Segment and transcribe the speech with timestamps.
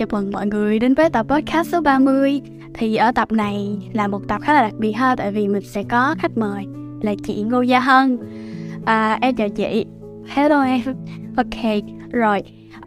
[0.00, 2.40] Chào mừng mọi người đến với tập podcast số 30
[2.74, 5.62] Thì ở tập này là một tập khá là đặc biệt ha Tại vì mình
[5.62, 6.64] sẽ có khách mời
[7.02, 8.18] là chị Ngô Gia Hân.
[8.84, 9.86] À, Em chào chị.
[10.26, 10.80] Hello em.
[11.36, 11.82] Ok,
[12.12, 12.42] rồi.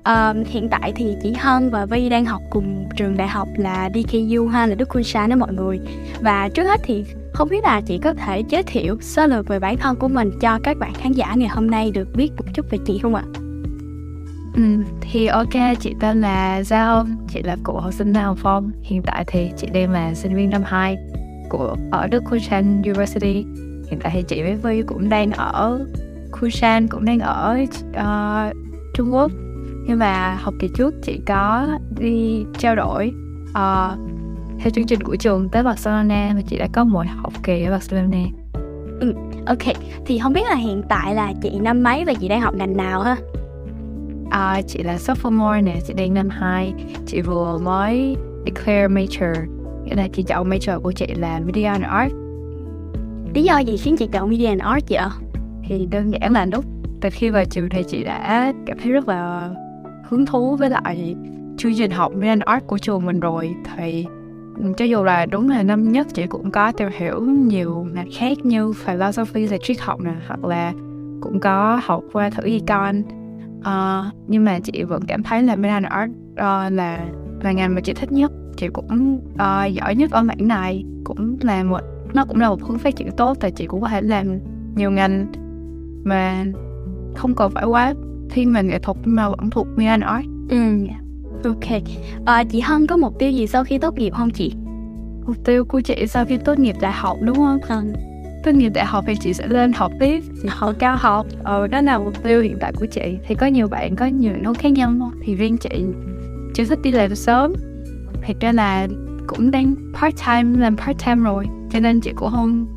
[0.06, 3.90] Um, Hiện tại thì chị Hân và Vi đang học cùng trường đại học là
[3.94, 5.80] DKU ha Là Đức Quân Sa đó mọi người.
[6.22, 9.60] Và trước hết thì không biết là chị có thể giới thiệu sơ lược về
[9.60, 12.46] bản thân của mình cho các bạn khán giả ngày hôm nay được biết một
[12.54, 13.24] chút về chị không ạ?
[14.56, 14.62] Ừ,
[15.02, 18.72] thì ok, chị tên là Gia Hân, chị là cựu học sinh Đại học Phong.
[18.82, 20.98] Hiện tại thì chị đang là sinh viên năm 2
[21.50, 23.46] của ở Đức kushan University.
[23.90, 25.86] Hiện tại thì chị với Vi cũng đang ở
[26.32, 27.58] kushan cũng đang ở
[27.90, 28.56] uh,
[28.94, 29.32] Trung Quốc.
[29.88, 31.68] Nhưng mà học kỳ trước chị có
[32.00, 33.12] đi trao đổi
[33.50, 34.00] uh,
[34.60, 37.72] theo chương trình của trường tới Barcelona và chị đã có một học kỳ ở
[37.72, 38.24] Barcelona.
[39.00, 39.14] Ừ,
[39.46, 42.56] ok, thì không biết là hiện tại là chị năm mấy và chị đang học
[42.56, 43.18] ngành nào ha?
[44.34, 46.74] À, chị là sophomore nè, chị đang năm 2
[47.06, 49.38] Chị vừa mới declare major.
[49.84, 52.14] Nghĩa là chị chọn major của chị là Media and Art.
[53.34, 55.10] Lý do gì khiến chị chọn Media and Art vậy ạ?
[55.68, 56.66] Thì đơn giản là lúc
[57.02, 59.50] từ khi vào trường thì chị đã cảm thấy rất là
[60.10, 61.16] hứng thú với lại
[61.58, 63.56] chương trình học Media and Art của trường mình rồi.
[63.78, 64.06] Thì
[64.78, 68.38] cho dù là đúng là năm nhất chị cũng có tìm hiểu nhiều ngành khác
[68.44, 70.74] như philosophy là triết học nè hoặc là
[71.22, 73.04] cũng có học qua thử econ
[73.68, 77.06] uh, nhưng mà chị vẫn cảm thấy là Media Art uh, là
[77.44, 78.32] là ngành mà chị thích nhất.
[78.58, 80.84] Chị cũng uh, giỏi nhất ở mảng này.
[81.04, 81.80] Cũng là một
[82.14, 84.40] nó cũng là một hướng phát triển tốt tại chị cũng có thể làm
[84.76, 85.28] nhiều ngành
[86.04, 86.46] mà
[87.16, 87.94] không cần phải quá
[88.30, 90.88] thiên về nghệ thuật mà vẫn thuộc Media Art ừ
[91.44, 91.82] ok.
[92.26, 94.54] À, chị Hân có mục tiêu gì sau khi tốt nghiệp không chị?
[95.26, 97.60] Mục tiêu của chị sau khi tốt nghiệp đại học đúng không?
[97.70, 97.82] Ừ
[98.44, 101.26] tốt nghiệp đại học thì chị sẽ lên học tiếp chị học cao học.
[101.44, 103.18] Ờ, đó là mục tiêu hiện tại của chị.
[103.28, 105.86] Thì có nhiều bạn có nhiều nốt khác nhau thì riêng chị
[106.56, 107.54] chưa thích đi làm sớm.
[108.28, 108.88] Thật ra là
[109.28, 111.48] cũng đang part time làm part time rồi.
[111.72, 112.68] Cho nên chị cũng không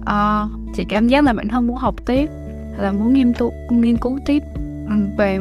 [0.00, 2.28] uh, chị cảm giác là mình không muốn học tiếp
[2.78, 4.42] là muốn nghiêm túc nghiên cứu tiếp
[4.88, 5.38] ừ, về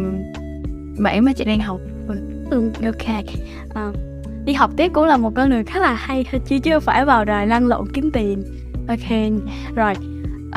[0.97, 1.79] mảng mà chị đang học.
[2.07, 2.15] Ừ,
[2.49, 3.23] ừ ok.
[3.65, 3.95] Uh,
[4.45, 7.25] đi học tiếp cũng là một con đường khá là hay chứ chưa phải vào
[7.25, 8.43] đời lăn lộn kiếm tiền
[8.87, 9.31] ok
[9.75, 9.93] rồi.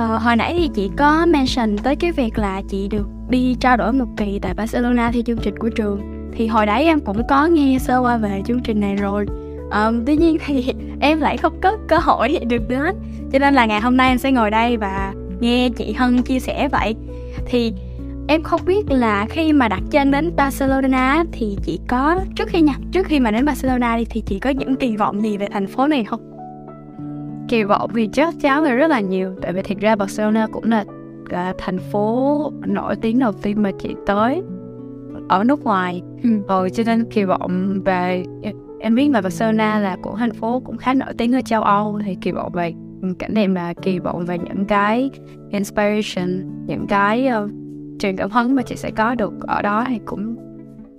[0.04, 3.76] Uh, hồi nãy thì chị có mention tới cái việc là chị được đi trao
[3.76, 6.31] đổi một kỳ tại Barcelona theo chương trình của trường.
[6.32, 9.26] Thì hồi đấy em cũng có nghe sơ qua về chương trình này rồi.
[9.70, 12.94] Um, tuy nhiên thì em lại không có cơ hội được đến.
[13.32, 16.38] Cho nên là ngày hôm nay em sẽ ngồi đây và nghe chị Hân chia
[16.38, 16.94] sẻ vậy.
[17.47, 17.72] Thì
[18.28, 22.60] em không biết là khi mà đặt chân đến Barcelona thì chị có trước khi
[22.60, 25.48] nha trước khi mà đến Barcelona đi thì chị có những kỳ vọng gì về
[25.53, 26.35] thành phố này không?
[27.48, 29.34] Kỳ vọng thì chắc chắn là rất là nhiều.
[29.42, 30.84] Tại vì thực ra Barcelona cũng là
[31.28, 34.42] cả thành phố nổi tiếng đầu tiên mà chị tới
[35.28, 36.02] ở nước ngoài.
[36.22, 36.30] Ừ.
[36.48, 38.24] rồi cho nên kỳ vọng về
[38.80, 42.00] em biết là Barcelona là cũng thành phố cũng khá nổi tiếng ở châu Âu
[42.04, 42.74] thì kỳ vọng về
[43.18, 45.10] cảnh đẹp là kỳ vọng về những cái
[45.50, 47.50] inspiration những cái uh,
[47.98, 50.36] truyền cảm hứng mà chị sẽ có được ở đó thì cũng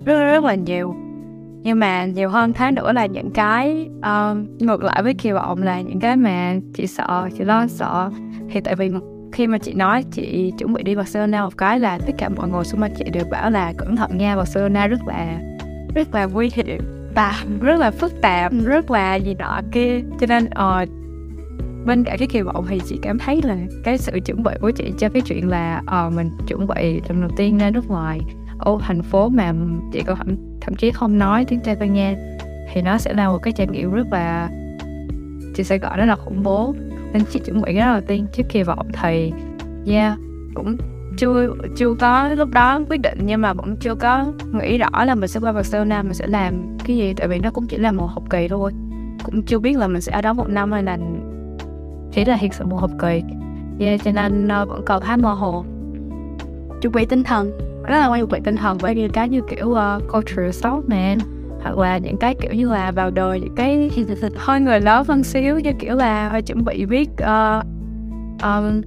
[0.04, 0.94] rất rất là nhiều
[1.62, 5.62] nhưng mà nhiều hơn thế nữa là những cái uh, ngược lại với kỳ vọng
[5.62, 8.10] là những cái mà chị sợ chị lo sợ.
[8.50, 8.90] Thì tại vì
[9.32, 12.48] khi mà chị nói chị chuẩn bị đi Barcelona một cái là tất cả mọi
[12.48, 15.40] người xung quanh chị đều bảo là cẩn thận nha Barcelona rất là
[15.94, 16.80] rất là nguy hiểm
[17.14, 20.00] và rất là phức tạp rất là gì nọ kia.
[20.20, 20.88] Cho nên uh,
[21.86, 24.70] bên cạnh cái kỳ vọng thì chị cảm thấy là cái sự chuẩn bị của
[24.70, 28.20] chị cho cái chuyện là uh, mình chuẩn bị lần đầu tiên ra nước ngoài
[28.58, 29.52] ở thành phố mà
[29.92, 32.16] chị có thậm, thậm chí không nói tiếng Tây Ban Nha
[32.72, 34.50] thì nó sẽ là một cái trải nghiệm rất là
[35.54, 36.74] chị sẽ gọi nó là khủng bố.
[37.12, 39.32] Nên chị chuẩn bị cái đầu tiên trước kỳ vọng thì
[39.86, 40.18] yeah
[40.54, 40.76] cũng
[41.18, 45.14] chưa chưa có lúc đó quyết định nhưng mà vẫn chưa có nghĩ rõ là
[45.14, 47.14] mình sẽ qua Barcelona mình sẽ làm cái gì.
[47.16, 48.72] Tại vì nó cũng chỉ là một học kỳ thôi
[49.24, 50.98] cũng chưa biết là mình sẽ ở đó một năm hay là
[52.12, 53.22] chỉ là hiện sự một học kỳ.
[53.80, 55.64] Yeah, cho nên uh, vẫn còn khá mơ hồ.
[56.82, 57.50] Chuẩn bị tinh thần
[57.88, 61.16] rất là quan trọng tinh thần với những cái như kiểu uh, culture shock nè
[61.62, 63.90] hoặc là những cái kiểu như là vào đời những cái
[64.36, 67.64] hơi người lớn hơn xíu như kiểu là hơi chuẩn bị biết uh,
[68.42, 68.82] um,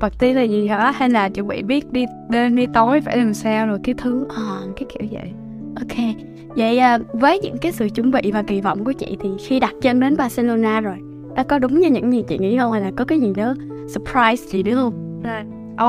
[0.00, 0.90] party là gì hả?
[0.90, 4.26] Hay là chuẩn bị biết đi đêm đi tối phải làm sao rồi cái thứ
[4.36, 5.32] à, cái kiểu vậy.
[5.76, 6.14] Ok.
[6.56, 9.60] Vậy à, với những cái sự chuẩn bị và kỳ vọng của chị thì khi
[9.60, 10.96] đặt chân đến Barcelona rồi
[11.34, 12.72] đã có đúng như những gì chị nghĩ không?
[12.72, 13.54] Hay là có cái gì đó
[13.88, 15.22] surprise chị nữa không?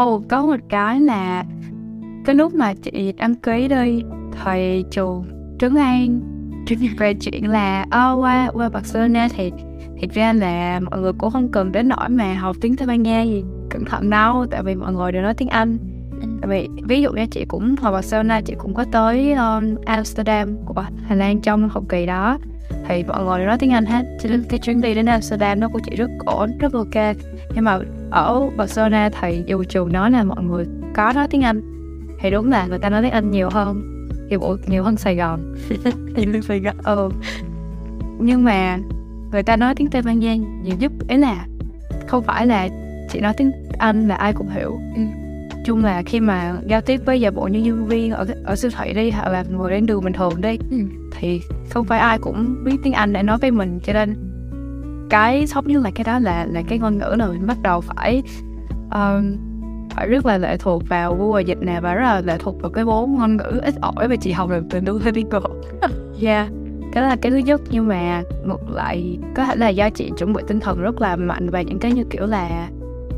[0.02, 1.44] Oh có một cái là
[2.30, 4.04] cái lúc mà chị đăng ký đi
[4.44, 5.26] thầy trường
[5.60, 6.20] trấn an.
[6.98, 9.52] Về chuyện là oh, qua qua Barcelona thì
[10.02, 13.04] thực ra là mọi người cũng không cần đến nỗi mà học tiếng Tây Ban
[13.04, 15.78] Nha gì cẩn thận đâu tại vì mọi người đều nói tiếng Anh.
[16.42, 20.58] Tại vì ví dụ như chị cũng học Barcelona chị cũng có tới um, Amsterdam
[20.66, 22.38] của Hà Lan trong học kỳ đó.
[22.88, 25.60] Thì mọi người đều nói tiếng Anh hết cho nên cái chuyến đi đến Amsterdam
[25.60, 27.16] nó của chị rất ổn rất ok.
[27.56, 27.80] Nhưng mà
[28.12, 30.66] ở Barcelona thì dù trường nói là mọi người
[30.96, 31.79] có nói tiếng Anh
[32.22, 34.08] thì đúng là người ta nói tiếng Anh nhiều hơn.
[34.30, 35.56] Nhiều nhiều hơn Sài Gòn.
[36.16, 36.76] Nhiều hơn Sài Gòn.
[36.84, 37.10] Ừ.
[38.20, 38.78] Nhưng mà
[39.32, 41.46] người ta nói tiếng Tây Ban Nha nhiều giúp ấy là
[42.08, 42.70] không phải là
[43.10, 44.80] chị nói tiếng Anh là ai cũng hiểu.
[44.96, 45.02] Ừ.
[45.66, 48.72] chung là khi mà giao tiếp với giả bộ như nhân viên ở ở siêu
[48.78, 50.78] thị đi hoặc là người đến đường bình thường đi ừ.
[51.20, 53.80] thì không phải ai cũng biết tiếng Anh để nói với mình.
[53.84, 54.16] Cho nên
[55.10, 57.82] cái sốc nhất là cái đó là là cái ngôn ngữ là mình bắt đầu
[57.82, 58.24] phải
[58.92, 59.38] um,
[60.00, 62.72] phải rất là lệ thuộc vào Google dịch nè và rất là lệ thuộc vào
[62.72, 65.40] cái vốn ngôn ngữ ít ỏi và chị học được từ Duolingo
[66.22, 66.50] yeah
[66.92, 70.34] cái là cái thứ nhất nhưng mà ngược lại có thể là do chị chuẩn
[70.34, 72.70] bị tinh thần rất là mạnh và những cái như kiểu là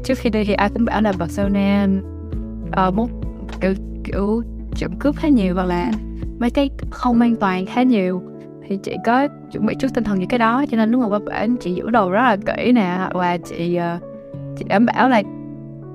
[0.04, 1.88] trước khi đi thì ai cũng bảo là Barcelona
[2.88, 3.10] uh, một
[3.62, 3.74] kiểu
[4.04, 4.44] kiểu
[4.76, 5.92] trộm cướp khá nhiều và là
[6.40, 8.22] mấy cái không an toàn khá nhiều.
[8.68, 11.08] Thì chị có chuẩn bị chút tinh thần như cái đó cho nên lúc mà
[11.08, 14.02] qua bển chị giữ đồ rất là kỹ nè và chị uh,
[14.58, 15.22] chị đảm bảo là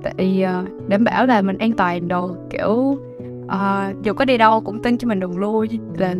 [0.03, 2.97] tại uh, đảm bảo là mình an toàn đồ kiểu
[3.45, 6.15] uh, dù có đi đâu cũng tin cho mình đường lui là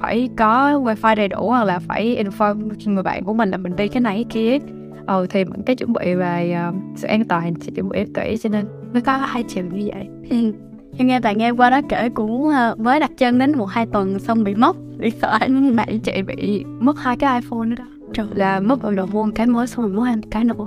[0.00, 3.76] phải có wifi đầy đủ hoặc là phải inform người bạn của mình là mình
[3.76, 4.58] đi cái này cái kia.
[5.06, 8.36] Ừ thì những cái chuẩn bị về uh, sự an toàn thì chuẩn bị kỹ
[8.40, 10.08] cho nên mới có hai chiều như vậy.
[10.30, 10.52] Ừ.
[10.98, 13.86] Em nghe bạn nghe qua đó kể cũng uh, mới đặt chân đến một hai
[13.86, 17.84] tuần xong bị mất điện thoại mẹ chị bị mất hai cái iPhone nữa đó.
[18.12, 20.66] Trời là mất ở đầu vuông cái mới xong rồi hai cái nữa.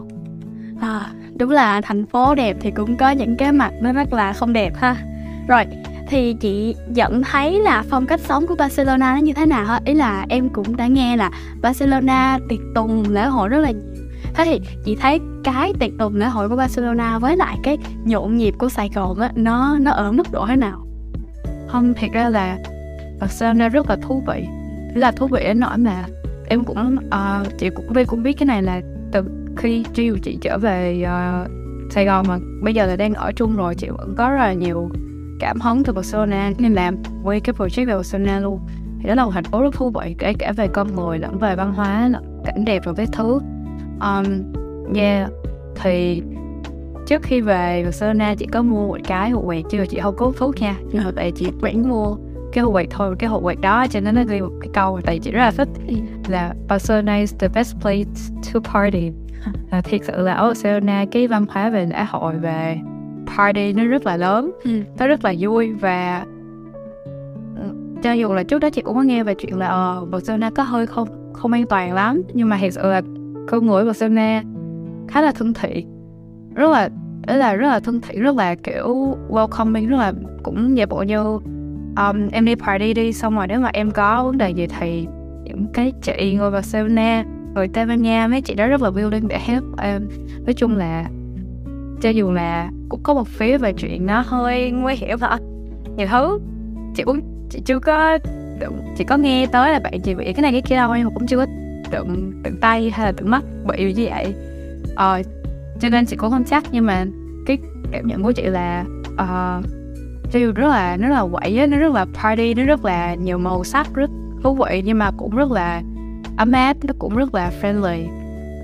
[0.80, 4.34] À, đúng là thành phố đẹp thì cũng có những cái mặt nó rất là
[4.34, 4.96] không đẹp ha.
[5.48, 5.66] Rồi
[6.08, 9.80] thì chị nhận thấy là phong cách sống của Barcelona nó như thế nào ha?
[9.86, 11.32] Ý là em cũng đã nghe là
[11.62, 13.72] Barcelona tiệc tùng lễ hội rất là
[14.34, 18.38] thế thì chị thấy cái tiệc tùng lễ hội của Barcelona với lại cái nhộn
[18.38, 20.88] nhịp của Sài Gòn á nó nó ở mức độ thế nào?
[21.68, 22.58] Không thiệt ra là
[23.20, 24.46] Barcelona rất là thú vị.
[24.96, 26.04] Là thú vị đến nỗi mà
[26.48, 28.82] em cũng uh, chị cũng biết cũng biết cái này là
[29.12, 29.24] từ
[29.58, 31.52] khi chiều chị trở về uh,
[31.92, 34.54] Sài Gòn mà bây giờ là đang ở chung rồi chị vẫn có rất là
[34.54, 34.90] nhiều
[35.40, 38.60] cảm hứng từ Barcelona nên làm quay cái project về Barcelona luôn.
[39.02, 41.40] Thì đó là một thành phố rất thú vị kể cả về con người lẫn
[41.40, 43.40] về văn hóa lẫn cảnh đẹp rồi cái thứ.
[44.00, 44.54] Um,
[44.96, 45.30] yeah
[45.76, 46.22] thì
[47.08, 49.86] trước khi về Barcelona chị có mua một cái hộp quẹt chưa?
[49.86, 52.16] Chị không có thuốc nha nhưng mà tại chị vẫn mua
[52.54, 55.00] cái hộp quẹt thôi cái hộp quẹt đó cho nên nó ghi một cái câu
[55.04, 55.70] tại chị rất là thích.
[56.28, 58.10] Là Barcelona is the best place
[58.54, 59.12] to party.
[59.72, 62.80] Là thiệt sự là ở Barcelona cái văn hóa về lễ hội về
[63.38, 64.82] party nó rất là lớn ừ.
[65.00, 65.74] nó rất là vui.
[65.74, 66.26] Và
[68.04, 70.64] cho dù là trước đó chị cũng có nghe về chuyện là uh, Barcelona có
[70.64, 73.02] hơi không không an toàn lắm nhưng mà thật sự là
[73.48, 74.44] con người Barcelona
[75.08, 75.88] khá là thân thiện.
[76.56, 76.90] Rất là
[77.28, 80.14] rất là rất là thân thiện rất là kiểu welcoming rất là
[80.44, 81.40] cũng giả bộ như
[81.98, 85.08] um, em đi party đi xong rồi nếu mà em có vấn đề gì thì
[85.44, 87.24] những cái chị ngồi vào Barcelona
[87.54, 90.10] người Tây Ban Nha mấy chị đó rất là willing để help em.
[90.46, 91.06] Nói chung là
[92.02, 95.38] cho dù là cũng có một phía về chuyện nó hơi nguy hiểm hả
[95.98, 96.40] nhiều thứ
[96.96, 97.20] chị cũng
[97.50, 98.18] chị chưa có
[98.98, 101.12] chị có nghe tới là bạn chị bị cái này cái kia đâu nhưng mà
[101.14, 101.46] cũng chưa có
[101.92, 104.34] đụng đụng tay hay là đụng mắt bị như vậy.
[104.96, 105.22] Ờ
[105.80, 107.06] cho nên chị cũng không chắc nhưng mà
[107.46, 107.58] cái
[107.92, 109.66] cảm nhận của chị là uh,
[110.40, 113.38] dù rất là nó là quậy á nó rất là party nó rất là nhiều
[113.38, 114.10] màu sắc rất
[114.44, 115.82] thú vị nhưng mà cũng rất là
[116.38, 118.08] ấm áp nó cũng rất là friendly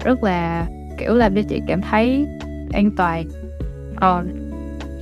[0.03, 2.25] rất là kiểu làm cho chị cảm thấy
[2.73, 3.25] an toàn.
[3.95, 4.23] Ờ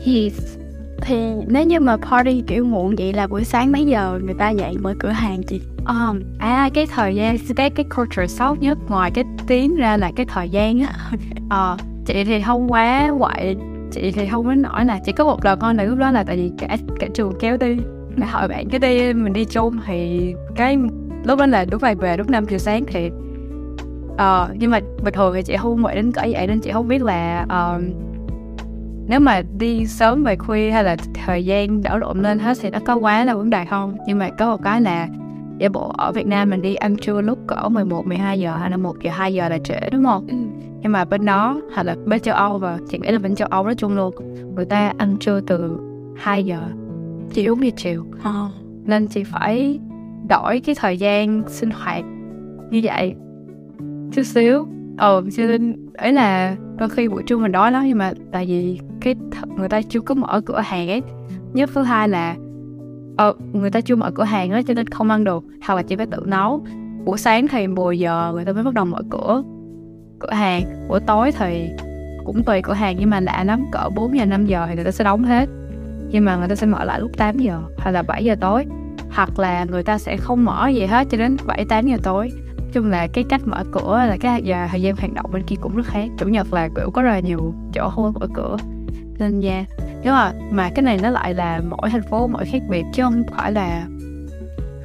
[0.05, 0.57] yes
[1.01, 1.15] thì
[1.47, 4.77] nếu như mà party kiểu muộn vậy là buổi sáng mấy giờ người ta dậy
[4.81, 5.61] mở cửa hàng chị?
[5.85, 10.11] Um, à cái thời gian cái cái culture sốc nhất ngoài cái tiếng ra là
[10.15, 10.93] cái thời gian á.
[11.49, 13.55] Ờ chị thì không quá quậy
[13.91, 16.23] chị thì không đến nổi là chỉ có một lần con là lúc đó là
[16.23, 17.77] tại vì cả cả trường kéo đi.
[18.15, 20.77] Để hỏi bạn cái đi mình đi chung thì cái
[21.23, 23.11] lúc đó là đúng phải về lúc 5 giờ sáng thì
[24.13, 26.87] uh, nhưng mà bình thường thì chị không vậy đến cỡ vậy nên chị không
[26.87, 27.81] biết là uh,
[29.07, 32.69] nếu mà đi sớm về khuya hay là thời gian đảo lộn lên hết thì
[32.69, 33.97] nó có quá là vấn đề không?
[34.07, 35.07] Nhưng mà có một cái là
[35.57, 38.71] giả bộ ở Việt Nam mình đi ăn trưa lúc cỡ 11, 12 giờ hay
[38.71, 40.27] là 1 giờ 2 giờ là trễ đúng không?
[40.81, 43.47] Nhưng mà bên đó hay là bên châu Âu và chị nghĩ là bên châu
[43.47, 44.15] Âu nói chung luôn.
[44.55, 45.79] Người ta ăn trưa từ
[46.15, 46.59] 2 giờ
[47.33, 48.05] chỉ uống bia chiều.
[48.23, 48.49] Ờ.
[48.85, 49.79] nên chị phải
[50.29, 52.03] đổi cái thời gian sinh hoạt
[52.71, 53.15] như vậy.
[54.11, 54.67] Chút xíu.
[54.97, 58.45] Ờ cho nên ấy là đôi khi buổi trưa mình đói lắm nhưng mà tại
[58.45, 59.15] vì cái
[59.57, 61.01] người ta chưa có mở cửa hàng ấy.
[61.53, 62.35] Nhất thứ hai là
[63.17, 65.81] ờ, người ta chưa mở cửa hàng á cho nên không ăn được hoặc là
[65.81, 66.65] chỉ phải tự nấu.
[67.05, 69.43] Buổi sáng thì 10 giờ người ta mới bắt đầu mở cửa
[70.19, 70.87] cửa hàng.
[70.87, 71.69] Buổi tối thì
[72.25, 74.85] cũng tùy cửa hàng, nhưng mà đã lắm cỡ 4 giờ 5 giờ thì người
[74.85, 75.49] ta sẽ đóng hết.
[76.09, 78.65] Nhưng mà người ta sẽ mở lại lúc 8 giờ hay là 7 giờ tối.
[79.11, 82.31] Hoặc là người ta sẽ không mở gì hết cho đến 7 8 giờ tối.
[82.73, 85.55] Chung là cái cách mở cửa là cái giờ, thời gian hoạt động bên kia
[85.61, 86.09] cũng rất khác.
[86.17, 88.57] Chủ nhật là kiểu có rất là nhiều chỗ không mở cửa.
[89.19, 89.65] Nên, yeah.
[90.03, 93.03] Nhưng mà mà cái này nó lại là mỗi thành phố, mỗi khác biệt, chứ
[93.03, 93.85] không phải là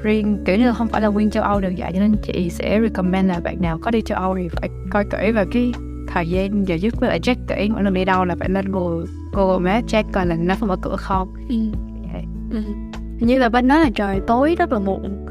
[0.02, 2.80] riêng kiểu như không phải là nguyên châu Âu được vậy cho nên chị sẽ
[2.82, 5.72] recommend là bạn nào có đi châu Âu thì phải coi kỹ vào cái
[6.08, 8.72] thời gian giờ giấc với lại check kỹ mỗi lần đi đâu là phải lên
[8.72, 11.56] Google, Google Maps check coi là nó có mở cửa không ừ.
[12.12, 12.24] Yeah.
[12.50, 12.62] Ừ.
[13.20, 15.26] như là bên đó là trời tối rất là muộn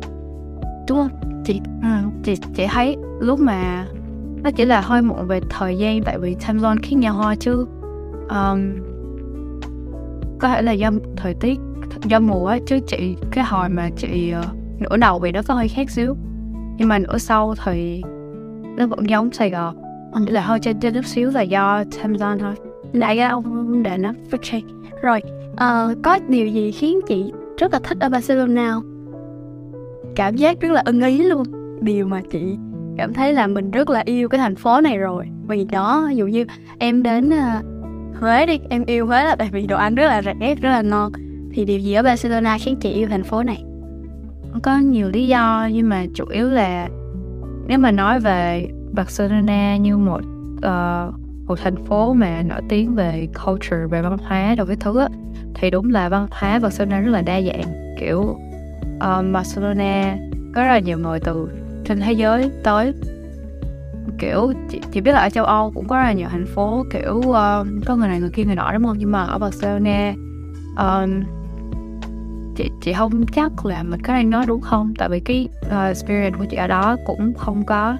[0.90, 1.88] đúng không chị ừ.
[2.24, 3.86] chị chị thấy lúc mà
[4.44, 7.36] nó chỉ là hơi muộn về thời gian tại vì time zone khác nhau thôi
[7.40, 7.66] chứ
[8.30, 8.72] um,
[10.40, 11.60] có thể là do thời tiết
[12.04, 15.54] do mùa á chứ chị cái hồi mà chị uh, nửa đầu vì nó có
[15.54, 16.16] hơi khác xíu.
[16.78, 18.02] Nhưng mà nửa sau thì
[18.78, 19.76] nó vẫn giống Sài Gòn.
[20.14, 20.26] Ừ.
[20.30, 22.54] là hơi trên trên chút xíu là do time zone thôi.
[22.94, 24.66] Đại ra ông để nó phát triển
[25.02, 25.22] rồi
[25.52, 28.92] uh, có điều gì khiến chị rất là thích ở Barcelona không?
[30.16, 31.44] cảm giác rất là ưng ý luôn.
[31.82, 32.58] Điều mà chị
[32.98, 35.26] cảm thấy là mình rất là yêu cái thành phố này rồi.
[35.48, 36.46] Vì đó ví dụ như
[36.80, 37.66] em đến uh,
[38.22, 40.82] Huế đi em yêu Huế là tại vì đồ ăn rất là rẻ rất là
[40.82, 41.12] ngon.
[41.54, 43.64] Thì điều gì ở Barcelona khiến chị yêu thành phố này?
[44.64, 46.90] Có nhiều lý do nhưng mà chủ yếu là
[47.68, 50.22] nếu mà nói về Barcelona như một
[50.58, 51.14] uh,
[51.52, 55.08] một thành phố mà nổi tiếng về culture về văn hóa đồ cái thứ á,
[55.56, 57.96] thì đúng là văn hóa Barcelona rất là đa dạng.
[58.00, 58.38] Kiểu
[59.00, 60.18] um, Barcelona
[60.56, 61.50] có rất là nhiều người từ
[61.86, 62.94] trên thế giới tới.
[64.20, 66.84] Kiểu chị, chị biết là ở châu Âu cũng có rất là nhiều thành phố
[66.94, 68.98] kiểu um, có người này người kia người nọ đúng không?
[69.00, 70.14] Nhưng mà ở Barcelona
[70.78, 71.22] um,
[72.56, 74.94] chị chị không chắc là mình có đang nói đúng không?
[74.98, 77.98] Tại vì cái ờ, uh, experience của chị ở đó cũng không có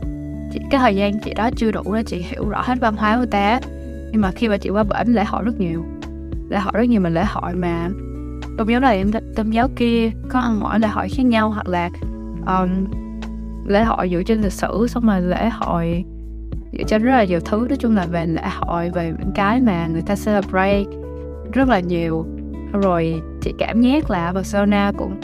[0.52, 3.18] chị, cái thời gian chị đó chưa đủ để chị hiểu rõ hết văn hóa
[3.18, 3.60] của ta.
[4.12, 5.84] Nhưng mà khi mà chị qua bển lễ hội rất nhiều
[6.50, 7.90] lễ hội rất nhiều mình lễ hội mà
[8.58, 9.06] tôn giáo này
[9.36, 11.90] tôn giáo kia có ăn mỗi lễ hội khác nhau hoặc là
[12.48, 12.86] um,
[13.68, 16.06] lễ hội dựa trên lịch sử xong rồi lễ hội
[16.72, 17.66] dựa trên rất là nhiều thứ.
[17.70, 20.84] Nói chung là về lễ hội về những cái mà người ta celebrate
[21.54, 22.26] rất là nhiều.
[22.74, 25.16] Rồi chị cảm giác là Barcelona cũng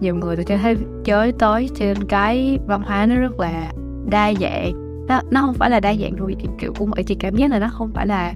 [0.00, 3.72] nhiều người từ trên thế giới tới trên cái văn hóa nó rất là
[4.10, 4.72] đa dạng.
[5.08, 7.58] Nó, nó không phải là đa dạng rồi kiểu của Mỹ chị cảm giác là
[7.58, 8.34] nó không phải là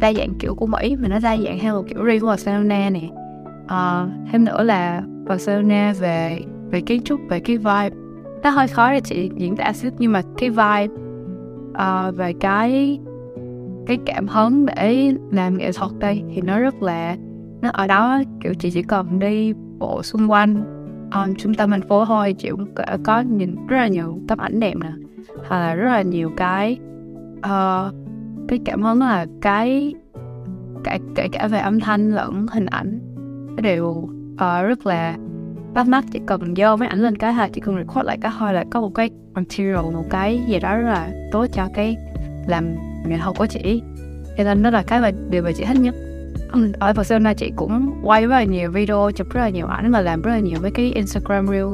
[0.00, 2.90] đa dạng kiểu của Mỹ mà nó đa dạng theo một kiểu riêng của Barcelona
[2.90, 3.08] nè.
[3.64, 6.40] Uh, thêm nữa là Barcelona về
[6.70, 7.96] về kiến trúc về cái vibe.
[8.42, 10.94] Nó hơi khó để chị diễn tả xíu nhưng mà cái vibe
[11.70, 12.98] uh, về cái
[13.86, 17.16] cái cảm hứng để làm nghệ thuật đây thì nó rất là
[17.64, 20.64] nó ở đó kiểu chị chỉ cần đi bộ xung quanh
[21.14, 24.60] um, trung tâm thành phố thôi chị cũng có nhìn rất là nhiều tấm ảnh
[24.60, 24.92] đẹp nè
[25.48, 26.78] hoặc là rất là nhiều cái
[27.38, 27.94] uh,
[28.48, 29.94] cái cảm hứng là cái
[30.84, 33.00] cả kể cả về âm thanh lẫn hình ảnh
[33.62, 35.16] đều uh, rất là
[35.74, 36.04] bắt mắt.
[36.12, 38.64] Chỉ cần vô mấy ảnh lên cái ha chỉ cần record lại cái thôi là
[38.70, 41.96] có một cái material một cái gì đó rất là tốt cho cái
[42.46, 42.74] làm
[43.06, 43.82] nghệ thuật của chị.
[44.38, 45.94] Cho nên đó là cái mà điều mà chị thích nhất
[46.78, 50.00] ở Barcelona chị cũng quay rất là nhiều video chụp rất là nhiều ảnh và
[50.00, 51.66] làm rất là nhiều mấy cái Instagram reel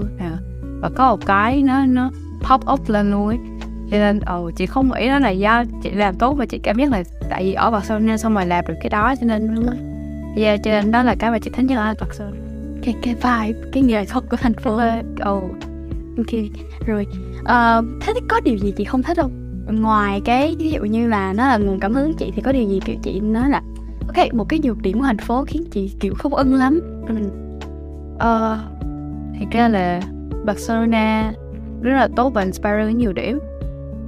[0.80, 3.38] và có một cái nó nó pop up lên luôn ấy.
[3.90, 6.76] Cho nên ừ, chị không nghĩ đó là do chị làm tốt và chị cảm
[6.76, 9.66] giác là tại vì ở Barcelona xong rồi làm được cái đó cho nên
[10.36, 12.36] yeah, cho nên đó là cái mà chị thích nhất ở Barcelona
[12.82, 14.74] cái cái vibe cái nghệ thuật của thành phố.
[14.74, 15.42] Oh.
[16.16, 16.40] ok
[16.86, 17.06] rồi
[17.40, 19.32] uh, thế có điều gì chị không thích không?
[19.80, 22.68] Ngoài cái ví dụ như là nó là nguồn cảm hứng chị thì có điều
[22.68, 23.62] gì kiểu chị nói là
[24.16, 26.80] ok một cái nhược điểm của thành phố khiến chị kiểu không ưng lắm.
[27.08, 27.30] Mình
[28.18, 28.80] ờ uh,
[29.38, 30.00] thật ra là
[30.44, 31.32] Barcelona
[31.82, 33.38] rất là tốt và inspiring với nhiều điểm.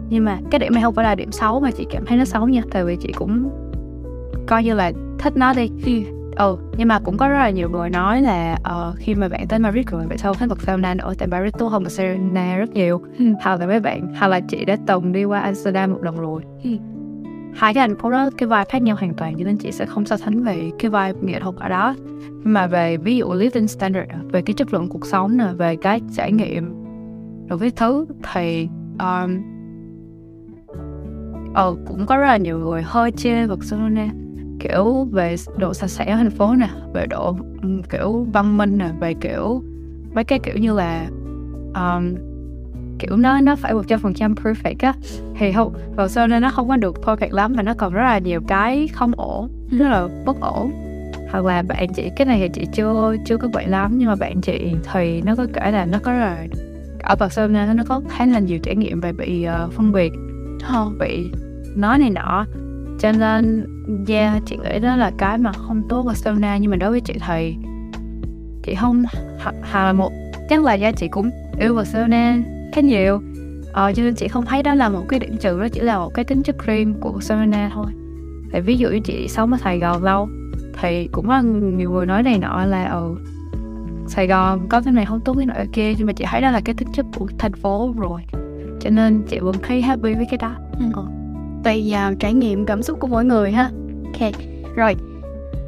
[0.09, 2.25] Nhưng mà cái điểm này không phải là điểm xấu mà chị cảm thấy nó
[2.25, 3.51] xấu nha tại vì chị cũng
[4.47, 5.71] coi như là thích nó đi.
[6.37, 9.49] Ừ nhưng mà cũng có rất là nhiều người nói là uh, khi mà bạn
[9.49, 13.03] tới Madrid rồi bạn sao thích Barcelona nữa tại Madrid tốt hơn Barcelona rất nhiều.
[13.43, 16.43] Hoặc là mấy bạn hoặc là chị đã từng đi qua Amsterdam một lần rồi
[17.55, 19.87] hai cái thành phố đó cái vibe khác nhau hoàn toàn cho nên chị sẽ
[19.87, 21.95] không so sánh về cái vibe nghệ thuật ở đó.
[22.45, 26.01] Mà về ví dụ living standard về cái chất lượng cuộc sống nè về cái
[26.17, 26.83] trải nghiệm
[27.49, 28.69] đối với thứ thì
[28.99, 29.43] um,
[31.55, 34.09] ờ, cũng có rất là nhiều người hơi chê Barcelona
[34.61, 37.37] kiểu về độ sạch sẽ ở thành phố nè về độ
[37.91, 39.63] kiểu văn minh nè về kiểu
[40.15, 41.07] mấy cái kiểu như là
[41.75, 42.32] um,
[43.03, 44.95] kiểu nó nó phải một trăm phần trăm perfect á.
[45.39, 48.41] Thì không Barcelona nó không có được perfect lắm mà nó còn rất là nhiều
[48.49, 50.73] cái không ổn rất là bất ổn.
[51.31, 54.15] Hoặc là bạn chị cái này thì chị chưa chưa có vậy lắm nhưng mà
[54.15, 56.47] bạn chị thì nó có kể là nó có là
[57.03, 60.13] ở Barcelona nó có khá là nhiều trải nghiệm về bị uh, phân biệt
[60.63, 61.31] không bị
[61.77, 62.47] nói này nọ.
[63.01, 63.67] Cho nên
[64.09, 67.15] yeah chị nghĩ đó là cái mà không tốt Barcelona nhưng mà đối với chị
[67.29, 67.57] thì
[68.63, 69.05] chị không
[69.63, 70.13] hà là một
[70.49, 71.31] chắc là do chị cũng
[71.61, 72.39] yêu Barcelona
[72.73, 73.21] khá nhiều.
[73.73, 75.99] Ờ, cho nên chị không thấy đó là một cái điểm trừ đó chỉ là
[75.99, 77.87] một cái tính chất riêng của Barcelona thôi.
[78.53, 80.29] Tại ví dụ như chị sống ở Sài Gòn lâu
[80.81, 83.17] thì cũng có nhiều người nói này nọ là ừ
[84.07, 86.51] Sài Gòn có cái này không tốt cái nọ kia nhưng mà chị thấy đó
[86.51, 88.21] là cái tính chất của thành phố rồi.
[88.81, 90.55] Cho nên chị vẫn thấy happy với cái đó.
[90.79, 91.03] Ừ.
[91.65, 93.71] tùy vào trải nghiệm cảm xúc của mỗi người ha.
[94.05, 94.33] Ok
[94.77, 94.97] rồi.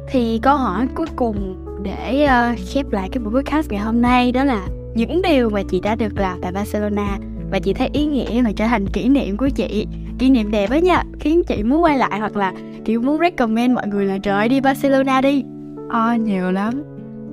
[0.07, 4.31] Thì câu hỏi cuối cùng để uh, khép lại cái buổi podcast ngày hôm nay
[4.31, 7.17] đó là những điều mà chị đã được làm tại Barcelona
[7.51, 9.87] và chị thấy ý nghĩa là trở thành kỷ niệm của chị
[10.19, 12.53] kỷ niệm đẹp á nha khiến chị muốn quay lại hoặc là
[12.85, 15.43] kiểu muốn recommend mọi người là trời đi Barcelona đi.
[15.89, 16.83] À, nhiều lắm.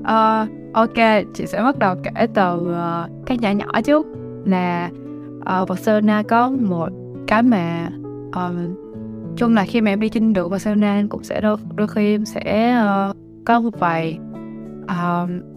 [0.04, 4.06] À, ok chị sẽ bắt đầu kể từ uh, cái nhỏ nhỏ trước.
[4.44, 4.90] Là
[5.38, 6.88] uh, Barcelona có một
[7.26, 7.88] cái mà
[8.34, 8.74] um,
[9.36, 12.24] chung là khi mà em đi trên đường Barcelona cũng sẽ đôi, đôi khi em
[12.24, 12.76] sẽ
[13.10, 14.18] uh, có một vài
[14.88, 15.51] um,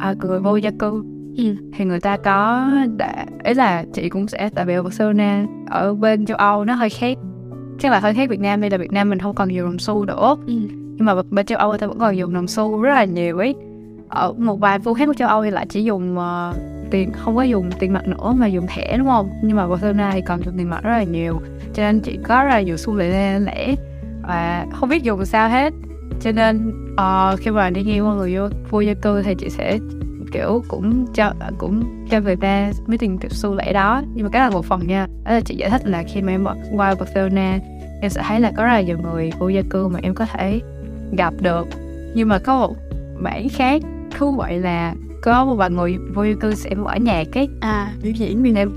[0.00, 1.04] à, người vô gia cư.
[1.36, 1.56] Ừ.
[1.76, 6.26] thì người ta có để ý là chị cũng sẽ tại vì Barcelona ở bên
[6.26, 7.18] châu Âu nó hơi khác.
[7.78, 9.78] Chắc là hơi khác Việt Nam đây là Việt Nam mình không còn dùng đồng
[9.78, 10.36] xu nữa.
[10.46, 10.54] Ừ.
[10.96, 13.38] nhưng mà bên châu Âu người ta vẫn còn dùng đồng xu rất là nhiều
[13.38, 13.54] ấy.
[14.08, 16.56] Ở một vài vùng khác của châu Âu thì lại chỉ dùng uh,
[16.90, 19.30] tiền không có dùng tiền mặt nữa mà dùng thẻ đúng không?
[19.42, 21.40] Nhưng mà Barcelona thì còn dùng tiền mặt rất là nhiều
[21.74, 23.74] cho nên chị có rất là nhiều xu lẻ lẻ.
[24.22, 25.72] Và không biết dùng sao hết
[26.20, 29.48] cho nên uh, khi mà đi nghe mọi người vô vô gia cư thì chị
[29.50, 29.78] sẽ
[30.32, 34.02] kiểu cũng cho cũng cho người ta mấy tiền tiểu xu lẻ đó.
[34.14, 35.06] Nhưng mà cái là một phần nha.
[35.24, 36.44] Đó là chị giải thích là khi mà em
[36.76, 37.58] qua Barcelona
[38.00, 40.26] em sẽ thấy là có rất là nhiều người vô gia cư mà em có
[40.26, 40.60] thể
[41.12, 41.66] gặp được.
[42.14, 42.74] Nhưng mà có một
[43.22, 43.82] bản khác
[44.18, 47.92] thú vị là có một vài người vô gia cư sẽ mở nhạc cái à
[48.02, 48.70] biểu diễn bên em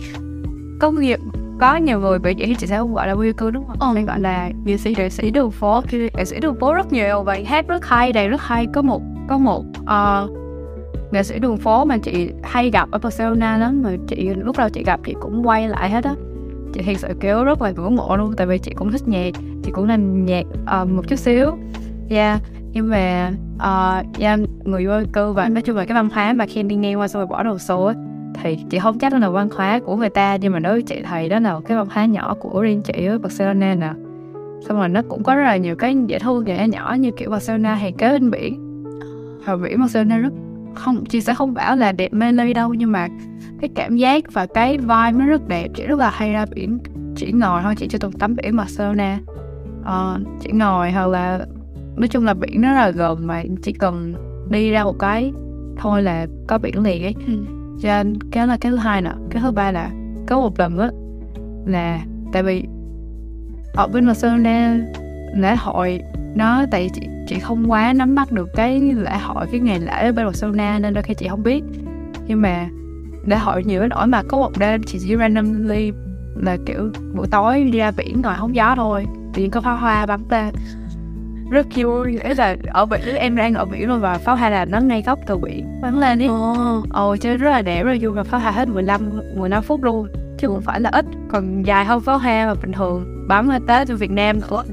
[0.80, 1.18] có nhiều
[1.64, 3.78] có nhiều người diễn thì chị sẽ không gọi là gia cư đúng không?
[3.80, 3.92] Ờ.
[3.96, 7.24] Nên gọi là nghệ sĩ nghệ sĩ đường phố nghệ sĩ đường phố rất nhiều
[7.24, 10.32] và hát rất hay đầy rất hay có một có một uh,
[11.12, 14.70] nghệ sĩ đường phố mà chị hay gặp ở Barcelona lắm mà chị lúc đầu
[14.70, 16.16] chị gặp chị cũng quay lại hết á
[16.74, 19.32] chị thật sự kiểu rất là ngưỡng mộ luôn tại vì chị cũng thích nhạc
[19.64, 20.46] chị cũng làm nhạc
[20.82, 21.58] uh, một chút xíu
[22.10, 26.34] yeah nhưng mà uh, yeah, người vô cư và nói chung là cái văn hóa
[26.34, 27.96] mà khi đi ngang qua xong rồi bỏ đồ số ấy,
[28.44, 30.82] thì chị không chắc đó là văn hóa của người ta nhưng mà đối với
[30.82, 33.94] chị thì đó là cái văn hóa nhỏ của riêng chị ở Barcelona nè.
[34.68, 37.30] Xong rồi nó cũng có rất là nhiều cái dễ thương nhỏ nhỏ như kiểu
[37.30, 38.84] Barcelona hay kế bên biển.
[39.46, 40.34] Và biển Barcelona rất
[40.74, 43.08] không chị sẽ không bảo là đẹp mê ly đâu nhưng mà
[43.62, 45.68] cái cảm giác và cái vibe nó rất đẹp.
[45.76, 46.80] Chị rất là hay ra biển
[47.16, 49.20] chỉ ngồi thôi chị chưa từng tắm biển Barcelona.
[49.82, 51.46] Uh, chỉ ngồi hoặc là
[51.96, 54.14] nói chung là biển nó là gần mà chỉ cần
[54.50, 55.34] đi ra một cái
[55.78, 57.16] thôi là có biển liền ấy.
[57.28, 59.12] Ừ cho nên cái là cái thứ hai nè.
[59.30, 59.90] Cái thứ ba là
[60.28, 60.90] có một lần đó
[61.66, 62.00] là
[62.34, 62.64] tại vì
[63.74, 64.78] ở bên Barcelona
[65.36, 66.00] lễ hội
[66.36, 70.06] nó tại chị chị không quá nắm bắt được cái lễ hội, cái ngày lễ
[70.06, 71.64] ở bên Barcelona nên đôi khi chị không biết.
[72.28, 72.70] Nhưng mà
[73.26, 75.92] lễ hội nhiều đến nỗi mà có một đêm chị chỉ randomly
[76.36, 79.78] là kiểu buổi tối đi ra biển ngồi hóng gió thôi, tự nhiên có pháo
[79.78, 80.54] hoa bắn lên
[81.54, 84.66] rất vui ấy là ở biển em đang ở biển luôn và pháo hoa là
[84.66, 86.28] nó ngay góc từ biển bắn lên đi.
[86.28, 86.84] Ồ.
[87.12, 87.22] Oh.
[87.22, 90.08] chơi rất là đẹp rất là vui và pháo hoa hết 15 15 phút luôn.
[90.38, 93.26] Chứ không phải là ít còn dài hơn pháo hoa mà bình thường.
[93.28, 94.64] Bắn ở tết ở Việt Nam nữa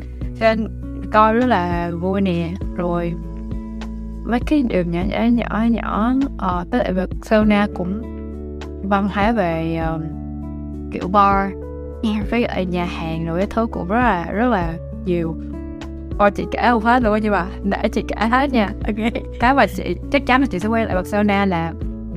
[0.40, 0.68] cho nên
[1.12, 2.50] coi rất là vui nè.
[2.76, 3.12] Rồi
[4.24, 8.02] mấy cái điều nhỏ nhỏ nhỏ nhỏ ờ, tới lại việc sauna cũng
[8.82, 10.02] văn hóa về uh,
[10.92, 11.52] kiểu bar.
[12.02, 12.30] Yeah.
[12.30, 15.34] với nhà hàng rồi cái thứ cũng rất là rất là nhiều
[16.20, 18.70] Ôi chị kể không hết luôn nhưng mà để chị kể hết nha.
[18.86, 19.12] Ok.
[19.40, 21.72] Cái mà chị chắc chắn là chị sẽ quay lại Barcelona là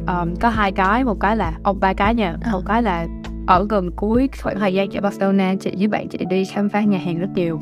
[0.07, 2.35] um, có hai cái một cái là ông ba cái nha.
[2.51, 3.07] Một cái là
[3.47, 6.81] ở gần cuối khoảng thời gian ở Barcelona chị với bạn chị đi khám phá
[6.81, 7.61] nhà hàng rất nhiều.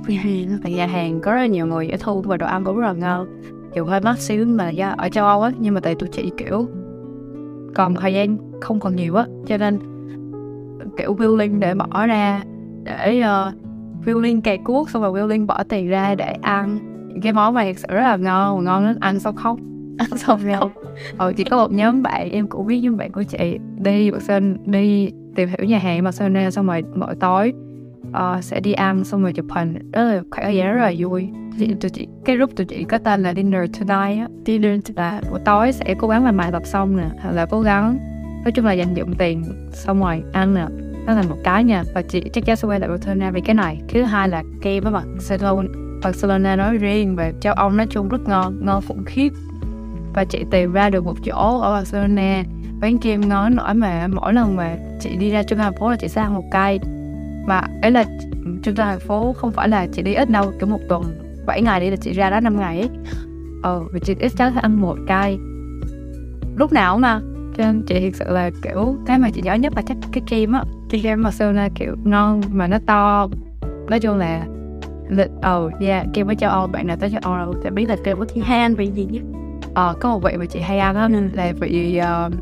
[0.63, 2.93] Và nhà hàng có rất nhiều người dễ thu và đồ ăn cũng rất là
[2.93, 3.41] ngon.
[3.75, 6.31] Dù hơi mắc xíu mà do ở châu Âu á nhưng mà tại tụi chị
[6.37, 6.67] kiểu
[7.75, 9.79] còn thời gian không còn nhiều á cho nên
[10.97, 12.43] kiểu willing để bỏ ra
[12.83, 13.53] để uh,
[14.05, 16.79] willing cày cuốc xong rồi willing bỏ tiền ra để ăn.
[17.21, 19.59] Cái món này sự rất là ngon ngon lắm ăn xong khóc.
[19.97, 20.71] Ăn xong khóc.
[21.17, 24.55] Ờ chỉ có một nhóm bạn em cũng biết nhóm bạn của chị đi Barcelona
[24.65, 27.53] đi tìm hiểu nhà hàng Barcelona xong rồi mỗi tối
[28.07, 29.91] uh, sẽ đi ăn xong rồi chụp hình.
[29.93, 31.29] Rất là khoảng thời gian rất là vui.
[31.59, 34.27] Chị, tụi chị cái group tụi chị có tên là dinner tonight á.
[34.45, 37.61] Dinner là buổi tối sẽ cố gắng làm bài tập xong nè hoặc là cố
[37.61, 37.97] gắng
[38.43, 40.65] nói chung là dành dụm tiền xong rồi ăn nè
[41.05, 41.83] đó là một cái nha.
[41.93, 43.81] Và chị, chắc chắn sẽ quay lại Barcelona vì cái này.
[43.87, 45.67] Thứ hai là kem với Barcelona
[46.03, 49.29] Barcelona nói riêng và châu Âu nói chung rất ngon ngon khủng khiếp.
[50.13, 52.43] Và chị tìm ra được một chỗ ở Barcelona.
[52.79, 55.89] Bánh kem ngon, nổi mà, mỗi lần mà chị đi ra trung tâm thành phố
[55.89, 56.79] là chị sang một cây.
[57.47, 58.03] Mà ấy là
[58.63, 61.03] trung tâm thành phố không phải là chị đi ít đâu, kiểu một tuần
[61.45, 62.89] 7 ngày đi là chị ra đó 5 ngày ấy.
[63.63, 65.37] Ờ và chị ít cháu sẽ ăn một cây.
[66.55, 67.21] Lúc nào mà
[67.61, 70.51] nên chị thực sự là kiểu cái mà chị nhớ nhất là chắc cái kem
[70.51, 70.63] á.
[70.89, 73.27] Cái kem Barcelona kiểu ngon mà nó to.
[73.89, 74.45] Nói chung là
[75.09, 77.69] lịch ờ oh, yeah kem ở châu Âu bạn nào tới châu Âu đâu sẽ
[77.69, 79.23] biết là kem thì hay ăn vị gì nhất.
[79.73, 82.33] Ờ có một vị mà chị hay ăn á là vị uh,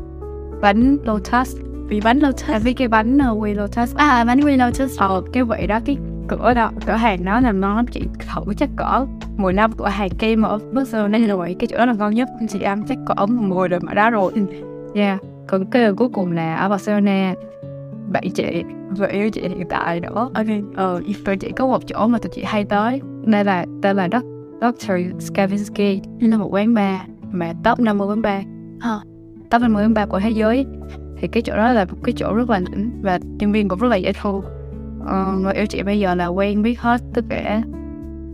[0.60, 1.56] bánh Lotus.
[1.88, 2.50] Vị bánh Lotus.
[2.50, 4.98] À, với cái bánh uh, Wee Lotus à bánh Wee Lotus.
[4.98, 5.96] Ờ cái vị đó cái
[6.28, 7.86] cửa đó cửa hàng đó làm ngon lắm.
[7.86, 9.06] Chị thử chắc cỡ
[9.36, 12.28] 10 năm cửa hàng kem ở Barcelona rồi cái chỗ đó là ngon nhất.
[12.48, 14.32] Chị ăn chắc cỡ 10 đời mà đó rồi
[14.94, 17.34] yeah còn cái cuối cùng là ở Barcelona.
[18.12, 18.62] Bạn chị
[18.96, 20.30] người yêu chị hiện tại nữa.
[20.34, 20.46] Ok.
[20.76, 23.00] Ờ tụi chị có một chỗ mà tụi chị hay tới.
[23.24, 24.08] Đây là tên là
[24.60, 24.92] Dr.
[25.18, 27.00] Skavinsky là một quán bar
[27.32, 28.44] mà top 50 quán bar.
[28.80, 28.98] Hả?
[29.50, 30.66] top 50 quán bar của thế giới.
[31.16, 33.78] Thì cái chỗ đó là một cái chỗ rất là đỉnh và nhân viên cũng
[33.78, 34.40] rất là dễ thương
[35.06, 37.62] ờ, người yêu chị bây giờ là quen biết hết tất cả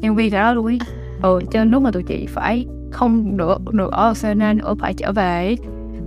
[0.00, 0.78] nhân viên cả đó luôn ấy
[1.22, 4.94] ừ cho nên lúc mà tụi chị phải không được được ở Barcelona nữa phải
[4.94, 5.56] trở về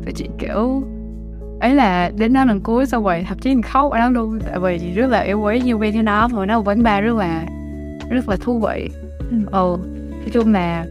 [0.09, 0.83] tụi chị kiểu
[1.59, 4.39] ấy là đến đó lần cuối xong rồi thậm chí mình khóc ở đó luôn.
[4.39, 7.03] Tại vì chị rất là yêu quý nhân viên cho nó và nó quán bar
[7.03, 7.45] rất là
[8.09, 8.89] rất là thú vị.
[9.29, 9.37] Ừ.
[9.51, 10.85] Nói chung là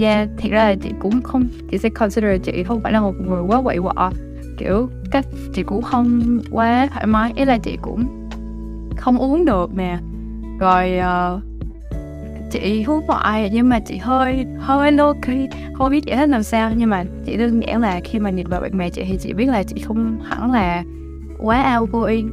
[0.00, 3.14] yeah thiệt ra là chị cũng không chị sẽ consider chị không phải là một
[3.20, 4.10] người quá quậy quọ.
[4.58, 8.28] Kiểu cách chị cũng không quá thoải mái ý là chị cũng
[8.96, 9.98] không uống được nè.
[10.58, 11.42] Rồi uh,
[12.50, 16.42] chị hút hoài nhưng mà chị hơi hơi đôi khi không biết chị thích làm
[16.42, 16.70] sao.
[16.76, 19.32] Nhưng mà chị đơn giản là khi mà nhìn vào bạn bè chị thì chị
[19.32, 20.84] biết là chị không hẳn là
[21.38, 22.30] quá outgoing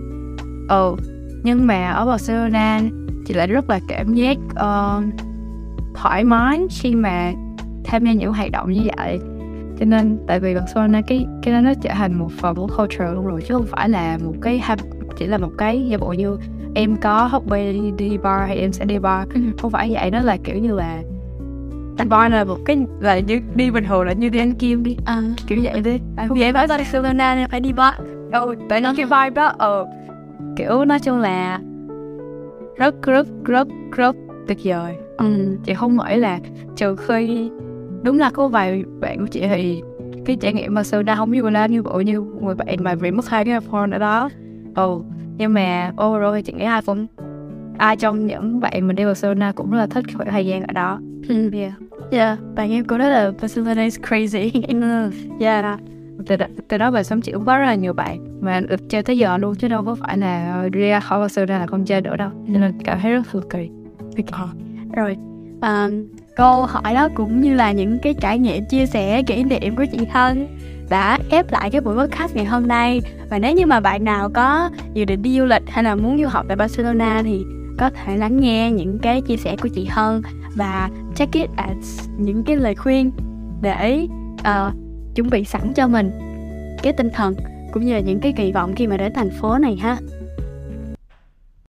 [0.69, 0.95] ừ
[1.43, 2.81] nhưng mà ở Barcelona
[3.25, 5.03] chị lại rất là cảm giác uh,
[5.95, 7.33] thoải mái khi mà
[7.85, 9.19] tham gia những hoạt động như vậy.
[9.79, 13.11] Cho nên tại vì Barcelona cái cái đó nó trở thành một phần của culture
[13.13, 14.61] luôn rồi chứ không phải là một cái
[15.17, 16.37] chỉ là một cái giả bộ như
[16.77, 19.27] em có hobby đi, đi bar hay em sẽ đi bar.
[19.33, 19.41] Ừ.
[19.57, 21.01] không phải vậy nó là kiểu như là
[21.97, 24.83] Đánh bar là một cái là như đi bình thường là như đi ăn kim
[24.83, 24.97] đi.
[25.05, 25.99] À, kiểu vậy đi.
[26.15, 27.93] À, vậy phải Barcelona nên phải đi bar.
[28.31, 29.85] Ừ tại nó cái vibe đó ờ.
[30.55, 31.59] Kiểu nói chung là
[32.77, 34.15] rất rất rất rất
[34.47, 34.95] tuyệt vời.
[35.17, 35.57] Ừ.
[35.63, 36.39] chị không nghĩ là
[36.75, 37.51] trừ khi
[38.03, 39.81] đúng là có vài bạn của chị thì
[40.25, 43.11] cái trải nghiệm mà Barcelona không như là như bộ như người bạn mà bị
[43.11, 44.29] mất hai cái iPhone ở đó.
[44.75, 44.99] Ừ
[45.37, 47.07] nhưng mà overall thì chị nghĩ ai cũng
[47.77, 50.73] ai trong những bạn mình đi Barcelona cũng rất là thích khoảng thời gian ở
[50.73, 50.99] đó.
[51.53, 51.73] Yeah.
[52.11, 54.61] Yeah bạn em cô nói là Barcelona is crazy.
[55.39, 55.79] Yeah.
[56.27, 56.35] Từ,
[56.67, 59.17] từ đó về sống chị cũng có rất là nhiều bạn mà được chơi tới
[59.17, 62.29] giờ luôn chứ đâu có phải là ra khỏi Barcelona là không chơi nữa đâu.
[62.45, 63.69] Nên cảm thấy rất thần kỳ.
[64.17, 64.47] Okay.
[64.95, 65.17] rồi
[65.61, 69.75] um, câu hỏi đó cũng như là những cái trải nghiệm chia sẻ kỷ niệm
[69.75, 70.56] của chị thân
[70.89, 73.01] đã ép lại cái buổi podcast ngày hôm nay.
[73.29, 76.21] Và nếu như mà bạn nào có dự định đi du lịch hay là muốn
[76.21, 77.45] du học tại Barcelona thì
[77.77, 80.21] có thể lắng nghe những cái chia sẻ của chị Hân
[80.55, 81.77] và check it at
[82.17, 83.11] những cái lời khuyên
[83.61, 84.07] để
[84.39, 84.73] uh,
[85.15, 86.11] chuẩn bị sẵn cho mình.
[86.83, 87.35] Cái tinh thần
[87.71, 89.97] cũng như là những cái kỳ vọng khi mà đến thành phố này ha.